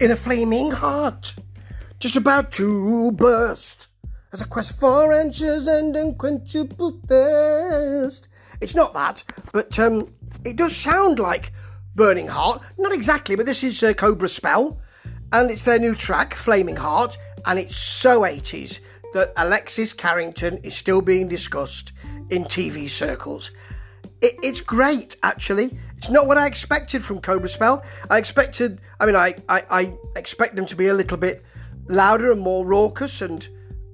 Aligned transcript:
in 0.00 0.10
a 0.10 0.16
flaming 0.16 0.70
heart, 0.70 1.34
just 1.98 2.16
about 2.16 2.52
to 2.52 3.10
burst. 3.12 3.88
As 4.32 4.40
a 4.40 4.46
quest 4.46 4.78
for 4.78 5.12
answers 5.12 5.66
and 5.66 5.96
unquenchable 5.96 7.00
thirst. 7.08 8.28
It's 8.60 8.74
not 8.74 8.92
that, 8.92 9.24
but 9.52 9.78
um, 9.78 10.12
it 10.44 10.56
does 10.56 10.76
sound 10.76 11.18
like 11.18 11.52
Burning 11.94 12.28
Heart. 12.28 12.62
Not 12.76 12.92
exactly, 12.92 13.36
but 13.36 13.46
this 13.46 13.64
is 13.64 13.82
uh, 13.82 13.94
Cobra 13.94 14.28
Spell, 14.28 14.80
and 15.32 15.50
it's 15.50 15.62
their 15.62 15.78
new 15.78 15.94
track, 15.94 16.34
Flaming 16.34 16.76
Heart, 16.76 17.16
and 17.46 17.58
it's 17.58 17.76
so 17.76 18.20
80s 18.20 18.80
that 19.14 19.32
Alexis 19.36 19.92
Carrington 19.92 20.58
is 20.58 20.76
still 20.76 21.00
being 21.00 21.28
discussed 21.28 21.92
in 22.30 22.44
TV 22.44 22.90
circles. 22.90 23.50
It, 24.20 24.36
it's 24.42 24.60
great, 24.60 25.16
actually. 25.22 25.78
It's 25.98 26.08
not 26.08 26.28
what 26.28 26.38
I 26.38 26.46
expected 26.46 27.04
from 27.04 27.20
Cobra 27.20 27.48
Spell. 27.48 27.84
I 28.08 28.18
expected, 28.18 28.80
I 29.00 29.06
mean, 29.06 29.16
I, 29.16 29.34
I, 29.48 29.64
I 29.68 29.94
expect 30.14 30.54
them 30.54 30.64
to 30.66 30.76
be 30.76 30.86
a 30.86 30.94
little 30.94 31.18
bit 31.18 31.44
louder 31.88 32.30
and 32.30 32.40
more 32.40 32.64
raucous 32.64 33.20
and 33.20 33.46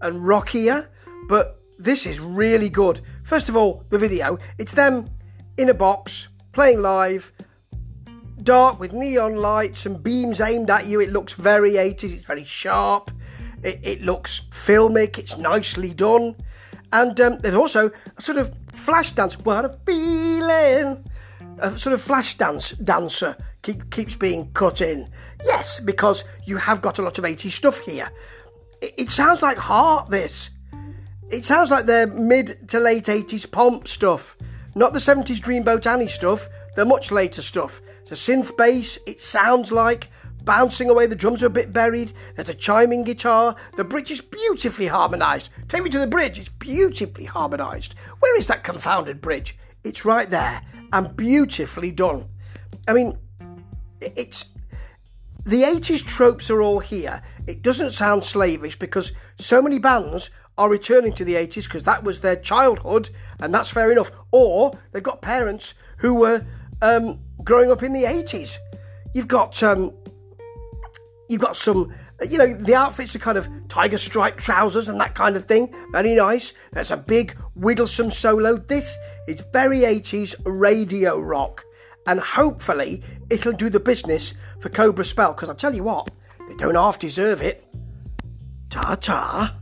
and 0.00 0.26
rockier, 0.26 0.88
but 1.28 1.60
this 1.78 2.06
is 2.06 2.18
really 2.18 2.70
good. 2.70 3.02
First 3.22 3.50
of 3.50 3.56
all, 3.56 3.84
the 3.90 3.98
video. 3.98 4.38
It's 4.56 4.72
them 4.72 5.10
in 5.58 5.68
a 5.68 5.74
box, 5.74 6.28
playing 6.52 6.80
live, 6.80 7.32
dark 8.42 8.80
with 8.80 8.94
neon 8.94 9.36
lights 9.36 9.84
and 9.84 10.02
beams 10.02 10.40
aimed 10.40 10.70
at 10.70 10.86
you. 10.86 11.00
It 11.00 11.12
looks 11.12 11.34
very 11.34 11.72
80s, 11.72 12.14
it's 12.14 12.24
very 12.24 12.44
sharp, 12.44 13.10
it, 13.62 13.78
it 13.82 14.02
looks 14.02 14.46
filmic, 14.50 15.18
it's 15.18 15.36
nicely 15.36 15.92
done. 15.92 16.34
And 16.94 17.20
um, 17.20 17.38
there's 17.40 17.54
also 17.54 17.90
a 18.16 18.22
sort 18.22 18.38
of 18.38 18.54
flash 18.74 19.12
dance. 19.12 19.38
What 19.38 19.66
a 19.66 19.78
feeling! 19.84 21.04
A 21.62 21.78
sort 21.78 21.92
of 21.92 22.02
flash 22.02 22.36
dance 22.38 22.70
dancer 22.72 23.36
keep, 23.62 23.90
keeps 23.90 24.16
being 24.16 24.50
cut 24.52 24.80
in. 24.80 25.08
Yes, 25.44 25.78
because 25.80 26.24
you 26.46 26.56
have 26.56 26.80
got 26.80 26.98
a 26.98 27.02
lot 27.02 27.18
of 27.18 27.24
80s 27.24 27.52
stuff 27.52 27.78
here. 27.80 28.10
It, 28.80 28.94
it 28.96 29.10
sounds 29.10 29.42
like 29.42 29.58
Heart, 29.58 30.10
this. 30.10 30.50
It 31.30 31.44
sounds 31.44 31.70
like 31.70 31.86
their 31.86 32.06
mid 32.06 32.68
to 32.70 32.80
late 32.80 33.04
80s 33.04 33.50
pomp 33.50 33.86
stuff. 33.88 34.36
Not 34.74 34.92
the 34.92 34.98
70s 34.98 35.38
Dreamboat 35.38 35.86
Annie 35.86 36.08
stuff, 36.08 36.48
the 36.76 36.84
much 36.84 37.10
later 37.10 37.42
stuff. 37.42 37.82
It's 38.02 38.12
a 38.12 38.14
synth 38.14 38.56
bass, 38.56 38.98
it 39.06 39.20
sounds 39.20 39.70
like, 39.70 40.08
bouncing 40.44 40.88
away, 40.88 41.06
the 41.06 41.14
drums 41.14 41.42
are 41.42 41.46
a 41.46 41.50
bit 41.50 41.72
buried, 41.72 42.12
there's 42.34 42.48
a 42.48 42.54
chiming 42.54 43.04
guitar, 43.04 43.54
the 43.76 43.84
bridge 43.84 44.10
is 44.10 44.20
beautifully 44.20 44.86
harmonised. 44.86 45.50
Take 45.68 45.82
me 45.84 45.90
to 45.90 45.98
the 45.98 46.06
bridge, 46.06 46.38
it's 46.38 46.48
beautifully 46.48 47.26
harmonised. 47.26 47.94
Where 48.20 48.38
is 48.38 48.46
that 48.46 48.64
confounded 48.64 49.20
bridge? 49.20 49.56
It's 49.84 50.04
right 50.04 50.28
there, 50.28 50.62
and 50.92 51.16
beautifully 51.16 51.90
done. 51.90 52.28
I 52.86 52.92
mean, 52.92 53.18
it's 54.00 54.50
the 55.44 55.62
80s 55.62 56.04
tropes 56.04 56.50
are 56.50 56.60
all 56.60 56.80
here. 56.80 57.22
It 57.46 57.62
doesn't 57.62 57.92
sound 57.92 58.24
slavish 58.24 58.78
because 58.78 59.12
so 59.38 59.62
many 59.62 59.78
bands 59.78 60.30
are 60.58 60.68
returning 60.68 61.12
to 61.14 61.24
the 61.24 61.34
80s 61.34 61.64
because 61.64 61.84
that 61.84 62.04
was 62.04 62.20
their 62.20 62.36
childhood, 62.36 63.10
and 63.40 63.52
that's 63.52 63.70
fair 63.70 63.90
enough. 63.90 64.12
Or 64.30 64.72
they've 64.92 65.02
got 65.02 65.22
parents 65.22 65.74
who 65.98 66.14
were 66.14 66.44
um, 66.82 67.20
growing 67.42 67.70
up 67.70 67.82
in 67.82 67.92
the 67.92 68.04
80s. 68.04 68.56
You've 69.14 69.28
got 69.28 69.62
um, 69.62 69.92
you've 71.30 71.40
got 71.40 71.56
some, 71.56 71.94
you 72.28 72.38
know, 72.38 72.52
the 72.52 72.74
outfits 72.74 73.14
are 73.14 73.20
kind 73.20 73.38
of 73.38 73.48
tiger 73.68 73.98
stripe 73.98 74.36
trousers 74.36 74.88
and 74.88 75.00
that 75.00 75.14
kind 75.14 75.36
of 75.36 75.46
thing. 75.46 75.74
Very 75.92 76.14
nice. 76.14 76.52
There's 76.72 76.90
a 76.90 76.96
big 76.96 77.36
wigglesome 77.54 78.10
solo. 78.10 78.56
This 78.56 78.96
is 79.26 79.42
very 79.52 79.80
80s 79.80 80.34
radio 80.44 81.18
rock 81.18 81.64
and 82.06 82.20
hopefully 82.20 83.02
it'll 83.28 83.52
do 83.52 83.70
the 83.70 83.80
business 83.80 84.34
for 84.60 84.68
Cobra 84.68 85.04
Spell 85.04 85.32
because 85.32 85.48
I 85.48 85.54
tell 85.54 85.74
you 85.74 85.84
what, 85.84 86.10
they 86.48 86.54
don't 86.56 86.74
half 86.74 86.98
deserve 86.98 87.42
it. 87.42 87.64
Ta 88.68 88.96
ta. 88.96 89.59